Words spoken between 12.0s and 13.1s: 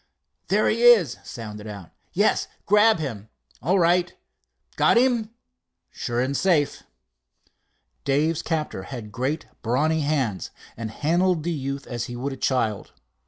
he would a child.